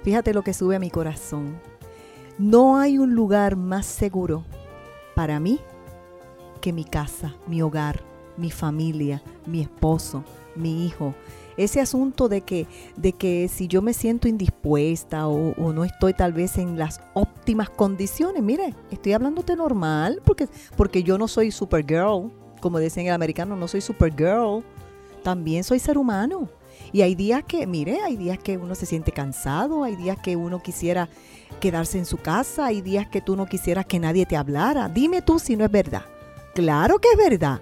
[0.03, 1.55] fíjate lo que sube a mi corazón.
[2.39, 4.45] No hay un lugar más seguro
[5.15, 5.61] para mí
[6.65, 8.01] que mi casa, mi hogar,
[8.39, 10.25] mi familia, mi esposo,
[10.57, 11.15] mi hijo.
[11.59, 16.15] Ese asunto de que, de que si yo me siento indispuesta o, o no estoy
[16.15, 21.51] tal vez en las óptimas condiciones, mire, estoy hablándote normal porque, porque yo no soy
[21.51, 24.65] supergirl, como decían el americano, no soy supergirl,
[25.23, 26.49] también soy ser humano.
[26.93, 30.35] Y hay días que, mire, hay días que uno se siente cansado, hay días que
[30.35, 31.11] uno quisiera
[31.61, 34.89] quedarse en su casa, hay días que tú no quisieras que nadie te hablara.
[34.89, 36.14] Dime tú si no es verdad.
[36.55, 37.61] Claro que es verdad.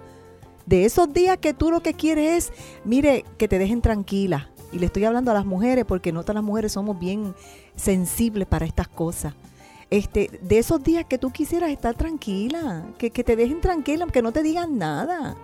[0.66, 2.53] De esos días que tú lo que quieres es,
[2.84, 4.51] mire, que te dejen tranquila.
[4.70, 7.34] Y le estoy hablando a las mujeres porque no todas las mujeres somos bien
[7.74, 9.34] sensibles para estas cosas.
[9.90, 14.22] Este, de esos días que tú quisieras estar tranquila, que, que te dejen tranquila, que
[14.22, 15.36] no te digan nada.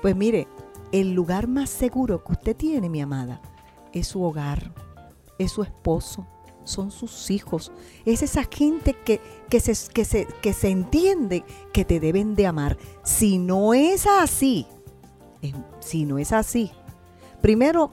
[0.00, 0.48] Pues mire,
[0.90, 3.40] el lugar más seguro que usted tiene, mi amada,
[3.92, 4.72] es su hogar,
[5.38, 6.26] es su esposo,
[6.64, 7.72] son sus hijos,
[8.04, 12.46] es esa gente que, que, se, que, se, que se entiende que te deben de
[12.46, 12.78] amar.
[13.02, 14.66] Si no es así,
[15.80, 16.70] si no es así,
[17.40, 17.92] primero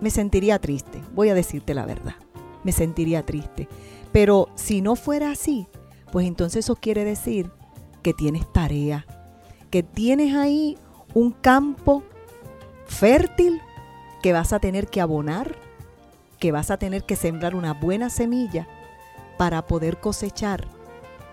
[0.00, 2.16] me sentiría triste, voy a decirte la verdad,
[2.64, 3.68] me sentiría triste.
[4.12, 5.66] Pero si no fuera así,
[6.12, 7.50] pues entonces eso quiere decir
[8.02, 9.04] que tienes tarea,
[9.70, 10.78] que tienes ahí
[11.12, 12.02] un campo
[12.86, 13.60] fértil
[14.22, 15.56] que vas a tener que abonar,
[16.38, 18.66] que vas a tener que sembrar una buena semilla
[19.36, 20.75] para poder cosechar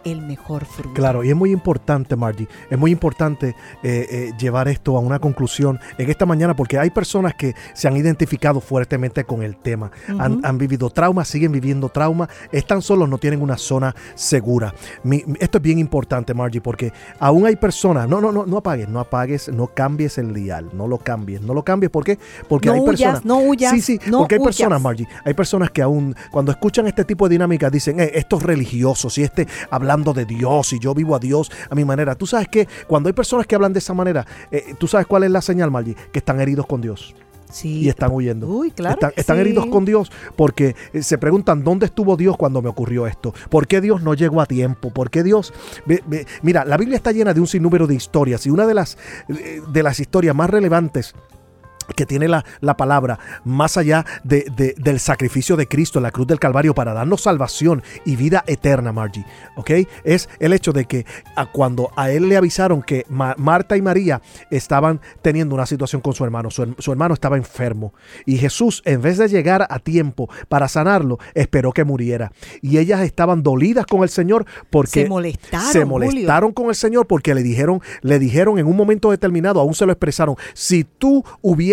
[0.06, 0.94] el mejor fruto.
[0.94, 5.20] Claro, y es muy importante, Margie, es muy importante eh, eh, llevar esto a una
[5.20, 9.92] conclusión en esta mañana porque hay personas que se han identificado fuertemente con el tema,
[10.20, 14.74] han, vivido trauma, siguen viviendo trauma, están solos, no tienen una zona segura.
[15.04, 18.88] Mi- esto es bien importante, Margie, porque aún hay personas, no, no, no, no apagues,
[18.90, 22.18] no apagues, no cambies el dial, no lo cambies, no lo cambies, ¿por qué?
[22.48, 24.56] Porque No hay huyas, personas, no huyas, sí, sí, no porque hay huyas.
[24.58, 28.38] personas, Margie, hay personas que aún cuando escuchan este tipo de dinámicas dicen, eh, esto
[28.38, 29.48] es religioso, si este
[29.94, 32.16] hablando de Dios y yo vivo a Dios a mi manera.
[32.16, 35.24] Tú sabes que cuando hay personas que hablan de esa manera, eh, tú sabes cuál
[35.24, 37.16] es la señal, Margie, que están heridos con Dios
[37.50, 37.82] Sí.
[37.82, 38.48] y están huyendo.
[38.48, 39.42] Uy, claro están que están sí.
[39.42, 43.32] heridos con Dios porque eh, se preguntan dónde estuvo Dios cuando me ocurrió esto.
[43.50, 44.90] ¿Por qué Dios no llegó a tiempo?
[44.90, 45.54] ¿Por qué Dios?
[46.42, 48.98] Mira, la Biblia está llena de un sinnúmero de historias y una de las,
[49.30, 51.14] eh, de las historias más relevantes
[51.96, 56.12] que tiene la, la palabra más allá de- de- del sacrificio de Cristo en la
[56.12, 59.26] cruz del Calvario para darnos salvación y vida eterna, Margie.
[59.56, 59.72] ¿Ok?
[60.04, 61.06] Es el hecho de que
[61.36, 66.02] a cuando a él le avisaron que Ma- Marta y María estaban teniendo una situación
[66.02, 67.94] con su hermano, su, su hermano estaba enfermo
[68.26, 72.32] y Jesús, en vez de llegar a tiempo para sanarlo, esperó que muriera.
[72.62, 75.88] Y ellas estaban dolidas con el Señor porque Se molestaron, se Julio.
[75.88, 79.86] molestaron con el Señor porque le dijeron, le dijeron en un momento determinado, aún se
[79.86, 81.24] lo expresaron, si tú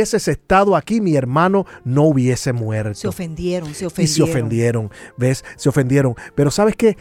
[0.01, 2.95] hubieses estado aquí, mi hermano no hubiese muerto.
[2.95, 4.15] Se ofendieron, se Y ofendieron.
[4.15, 5.45] se ofendieron, ¿ves?
[5.57, 6.15] Se ofendieron.
[6.35, 6.97] Pero sabes que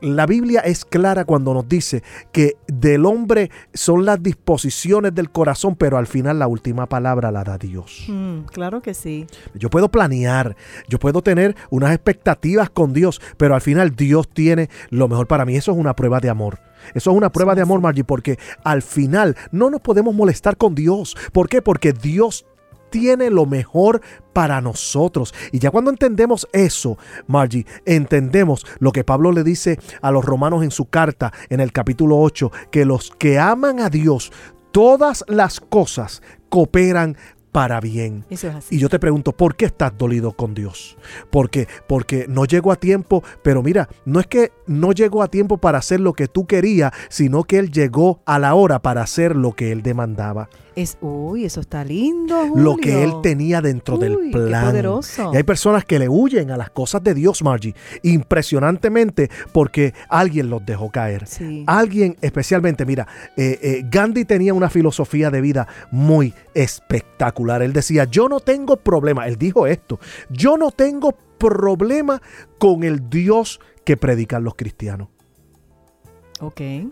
[0.00, 5.74] la Biblia es clara cuando nos dice que del hombre son las disposiciones del corazón,
[5.74, 8.04] pero al final la última palabra la da Dios.
[8.06, 9.26] Mm, claro que sí.
[9.54, 10.56] Yo puedo planear,
[10.88, 15.44] yo puedo tener unas expectativas con Dios, pero al final Dios tiene lo mejor para
[15.44, 15.56] mí.
[15.56, 16.60] Eso es una prueba de amor.
[16.94, 20.74] Eso es una prueba de amor, Margie, porque al final no nos podemos molestar con
[20.74, 21.16] Dios.
[21.32, 21.62] ¿Por qué?
[21.62, 22.44] Porque Dios
[22.90, 24.00] tiene lo mejor
[24.32, 25.34] para nosotros.
[25.52, 30.62] Y ya cuando entendemos eso, Margie, entendemos lo que Pablo le dice a los romanos
[30.62, 34.32] en su carta en el capítulo 8, que los que aman a Dios,
[34.72, 37.16] todas las cosas cooperan
[37.52, 38.24] para bien.
[38.30, 38.76] Eso es así.
[38.76, 40.96] Y yo te pregunto, ¿por qué estás dolido con Dios?
[41.30, 45.58] Porque porque no llegó a tiempo, pero mira, no es que no llegó a tiempo
[45.58, 49.36] para hacer lo que tú querías, sino que él llegó a la hora para hacer
[49.36, 52.52] lo que él demandaba, Es, uy, eso está lindo.
[52.54, 54.66] lo que él tenía dentro Uy, del qué plan.
[54.66, 55.32] poderoso.
[55.34, 60.50] Y hay personas que le huyen a las cosas de Dios, Margie, impresionantemente porque alguien
[60.50, 61.26] los dejó caer.
[61.26, 61.64] Sí.
[61.66, 67.60] Alguien especialmente, mira, eh, eh, Gandhi tenía una filosofía de vida muy espectacular.
[67.62, 69.98] Él decía, yo no tengo problema, él dijo esto,
[70.30, 72.22] yo no tengo problema
[72.58, 75.08] con el Dios que predican los cristianos.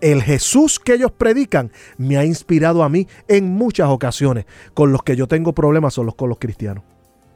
[0.00, 4.46] El Jesús que ellos predican me ha inspirado a mí en muchas ocasiones.
[4.74, 6.84] Con los que yo tengo problemas son los con los cristianos.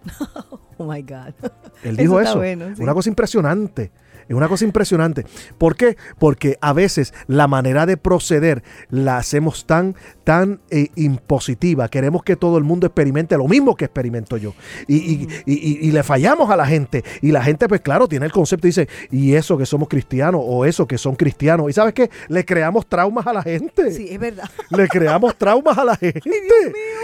[0.82, 1.34] Oh my God.
[1.82, 2.38] Él dijo eso.
[2.38, 2.82] bueno, sí.
[2.82, 3.92] Una cosa impresionante.
[4.30, 5.26] Es una cosa impresionante.
[5.58, 5.96] ¿Por qué?
[6.20, 11.88] Porque a veces la manera de proceder la hacemos tan, tan eh, impositiva.
[11.88, 14.54] Queremos que todo el mundo experimente lo mismo que experimento yo.
[14.86, 17.02] Y, y- y- y- le fallamos a la gente.
[17.22, 20.40] Y la gente, pues claro, tiene el concepto y dice, y eso que somos cristianos
[20.44, 21.68] o eso que son cristianos.
[21.68, 22.08] Y sabes qué?
[22.28, 23.90] Le creamos traumas a la gente.
[23.90, 24.48] Sí, es verdad.
[24.70, 26.22] Le creamos traumas a la gente.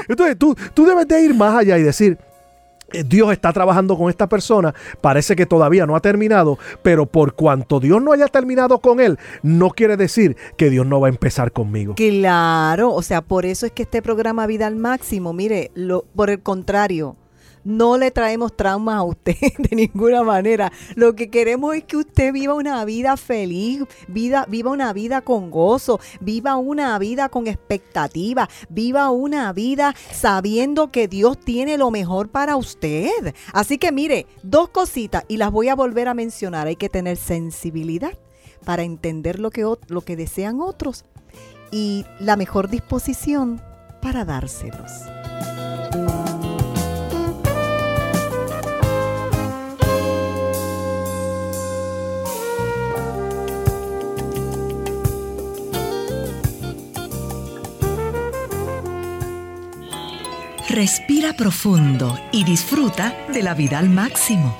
[0.08, 2.18] Entonces tú, tú debes de ir más allá y decir,
[3.04, 7.80] Dios está trabajando con esta persona, parece que todavía no ha terminado, pero por cuanto
[7.80, 11.52] Dios no haya terminado con él, no quiere decir que Dios no va a empezar
[11.52, 11.94] conmigo.
[11.96, 16.30] Claro, o sea, por eso es que este programa Vida al Máximo, mire, lo, por
[16.30, 17.16] el contrario,
[17.66, 20.72] no le traemos traumas a usted de ninguna manera.
[20.94, 25.50] Lo que queremos es que usted viva una vida feliz, vida, viva una vida con
[25.50, 32.28] gozo, viva una vida con expectativa, viva una vida sabiendo que Dios tiene lo mejor
[32.28, 33.34] para usted.
[33.52, 36.68] Así que mire, dos cositas y las voy a volver a mencionar.
[36.68, 38.16] Hay que tener sensibilidad
[38.64, 41.04] para entender lo que, lo que desean otros
[41.72, 43.60] y la mejor disposición
[44.00, 44.92] para dárselos.
[60.76, 64.54] Respira profundo y disfruta de la vida al máximo.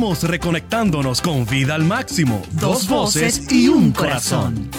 [0.00, 2.40] Reconectándonos con vida al máximo.
[2.52, 4.70] Dos voces y un corazón.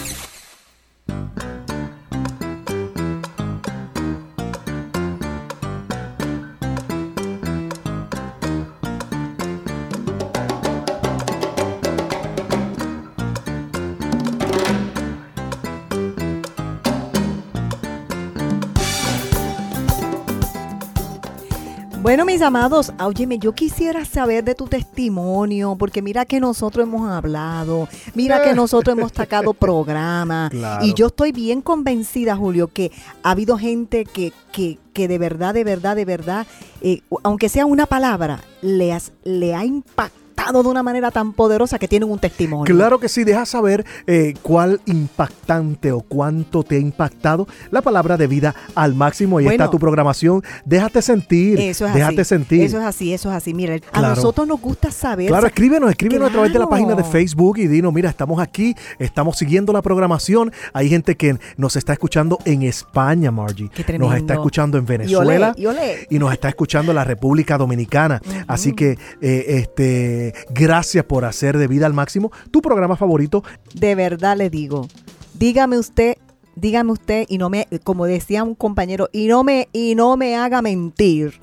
[22.11, 27.09] Bueno, mis amados, óyeme, yo quisiera saber de tu testimonio, porque mira que nosotros hemos
[27.09, 30.85] hablado, mira que nosotros hemos sacado programa, Claro.
[30.85, 32.91] y yo estoy bien convencida, Julio, que
[33.23, 36.45] ha habido gente que, que, que de verdad, de verdad, de verdad,
[36.81, 40.20] eh, aunque sea una palabra, le, has- le ha impactado
[40.51, 42.65] de una manera tan poderosa que tienen un testimonio.
[42.73, 48.17] Claro que sí, deja saber eh, cuál impactante o cuánto te ha impactado la palabra
[48.17, 49.37] de vida al máximo.
[49.37, 49.63] Ahí Bueno.
[49.63, 50.43] está tu programación.
[50.65, 51.59] Déjate sentir.
[51.59, 52.29] Eso es déjate así.
[52.29, 52.61] sentir.
[52.63, 53.53] Eso es así, eso es así.
[53.53, 54.15] Mira, a Claro.
[54.15, 55.27] nosotros nos gusta saber.
[55.27, 56.69] Claro, escríbenos, escríbenos a través de la Claro.
[56.83, 60.51] página de Facebook y dinos, mira, estamos aquí, estamos siguiendo la programación.
[60.73, 63.69] Hay gente que nos está escuchando en España, Margie.
[63.73, 64.07] Qué tremendo.
[64.09, 65.53] Nos está escuchando en Y olé, Venezuela.
[65.57, 66.07] y olé.
[66.09, 68.21] y nos está escuchando la República Dominicana.
[68.47, 73.43] Así que, eh, este, gracias por hacer de vida al máximo tu programa favorito.
[73.73, 74.87] de verdad le digo,
[75.33, 76.17] dígame usted,
[76.55, 80.35] dígame usted y no me, como decía un compañero, y no me, y no me
[80.35, 81.39] haga mentir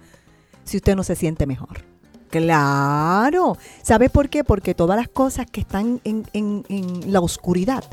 [0.65, 1.85] si usted no se siente mejor.
[2.31, 3.57] Claro.
[3.83, 4.45] ¿Sabe por qué?
[4.45, 7.85] Porque todas las cosas que están en, en- en la oscuridad,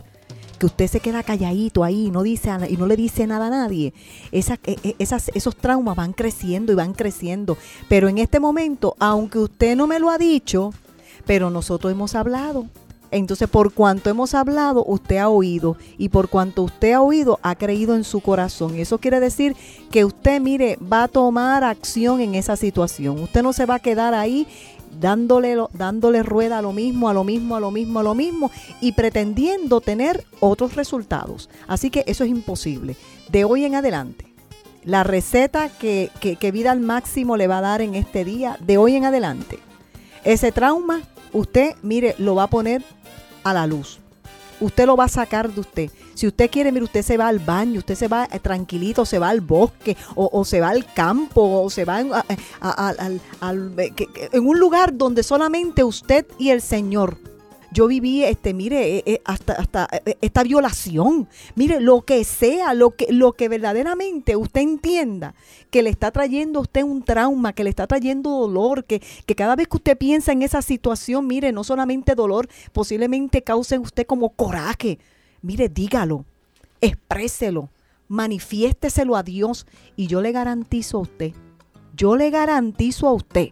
[0.60, 3.50] que usted se queda calladito ahí y no, dice y no le dice nada a
[3.50, 3.94] nadie,
[4.32, 7.58] eh, eh, esas, esos traumas van creciendo y van creciendo.
[7.90, 10.74] Pero en este momento, aunque usted no me lo ha dicho,
[11.26, 12.66] pero nosotros hemos hablado.
[13.12, 15.78] Entonces, por cuanto hemos hablado, usted ha oído.
[15.98, 18.76] Y por cuanto usted ha oído, ha creído en su corazón.
[18.76, 19.56] Y eso quiere decir
[19.90, 23.20] que usted, mire, va a tomar acción en esa situación.
[23.20, 24.48] Usted no se va a quedar ahí
[25.00, 28.52] dándole, dándole rueda a lo mismo, a lo mismo, a lo mismo, a lo mismo
[28.82, 31.50] y pretendiendo tener otros resultados.
[31.68, 32.96] Así que eso es imposible.
[33.30, 34.34] De hoy en adelante,
[34.84, 38.78] la receta que, que Vida al Máximo le va a dar en este día, de
[38.78, 39.60] hoy en adelante,
[40.24, 41.02] ese trauma,
[41.36, 42.84] usted, mire, lo va a poner
[43.44, 44.00] a la luz.
[44.60, 45.90] Usted lo va a sacar de usted.
[46.14, 49.20] Si usted quiere, mire, usted se va al baño, usted se va eh, tranquilito, se
[49.20, 54.48] va al bosque, o, se va al campo, o se va a- eh, que- en
[54.48, 57.18] un lugar donde solamente usted y el Señor.
[57.76, 61.28] Yo viví, este, mire, eh, eh, hasta, hasta eh, esta violación.
[61.56, 65.36] Mire, lo que sea, lo que, lo que verdaderamente usted entienda
[65.72, 69.36] que le está trayendo a usted un trauma, que le está trayendo dolor, que, que
[69.36, 73.82] cada vez que usted piensa en esa situación, mire, no solamente dolor, posiblemente cause en
[73.82, 74.98] usted como coraje.
[75.42, 76.24] Mire, dígalo,
[76.80, 77.68] expréselo,
[78.08, 79.68] manifiésteselo a Dios
[79.98, 81.34] y yo le garantizo a usted,
[81.94, 83.50] yo le garantizo a usted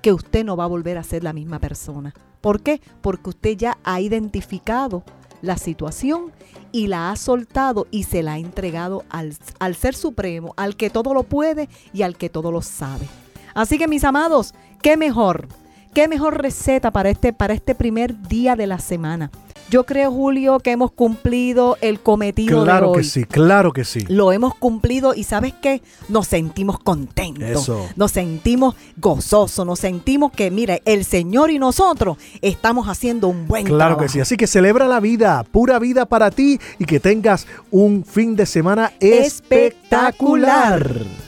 [0.00, 2.14] que usted no va a volver a ser la misma persona.
[2.42, 2.82] ¿Por qué?
[3.00, 5.04] Porque usted ya ha identificado
[5.40, 6.32] la situación
[6.72, 10.90] y la ha soltado y se la ha entregado al, al Ser Supremo, al que
[10.90, 13.06] todo lo puede y al que todo lo sabe.
[13.54, 15.46] Así que mis amados, qué mejor,
[15.94, 19.30] qué mejor receta para este, para este primer día de la semana.
[19.72, 22.98] Yo creo, Julio, que hemos cumplido el cometido Claro de hoy.
[22.98, 24.00] que sí, claro que sí.
[24.06, 25.80] Lo hemos cumplido y ¿sabes qué?
[26.10, 27.62] Nos sentimos contentos.
[27.62, 27.88] Eso.
[27.96, 33.64] Nos sentimos gozosos, nos sentimos que, mire, el Señor y nosotros estamos haciendo un buen
[33.64, 34.12] Claro que trabajo.
[34.12, 34.20] sí.
[34.20, 38.44] Así que celebra la vida, pura vida para ti y que tengas un fin de
[38.44, 40.82] semana espectacular.
[40.82, 41.21] Espectacular.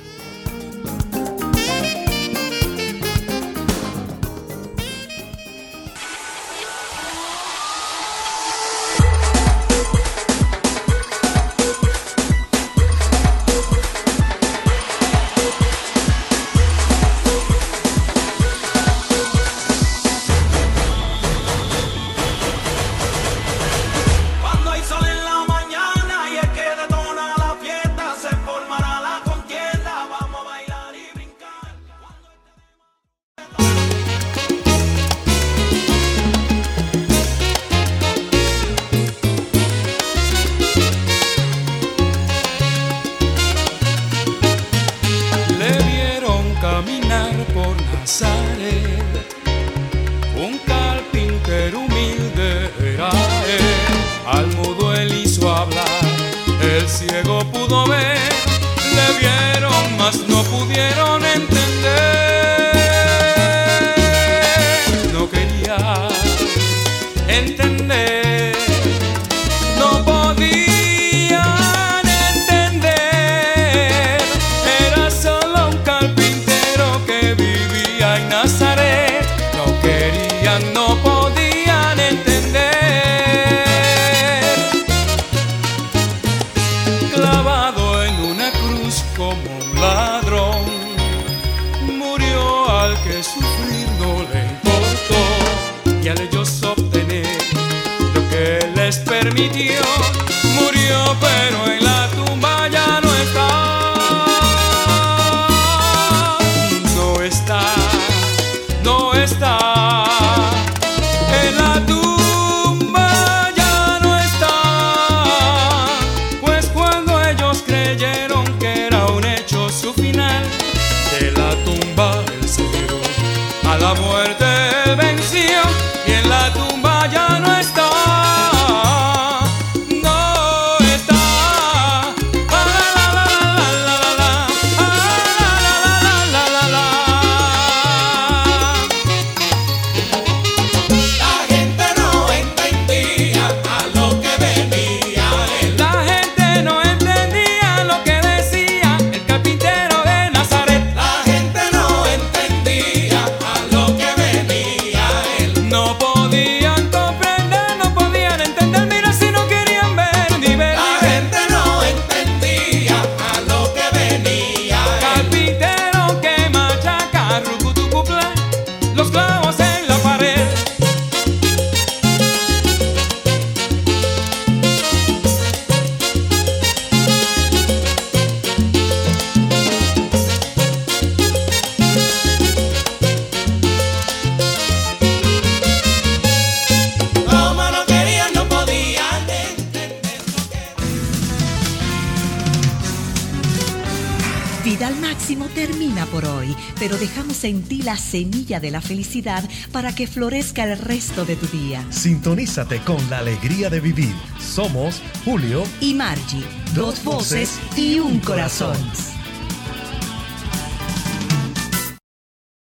[198.61, 201.85] de la felicidad para que florezca el resto de tu día.
[201.91, 204.15] Sintonízate con la alegría de vivir.
[204.41, 206.45] Somos Julio y Margie,
[206.75, 208.77] dos voces y un corazón.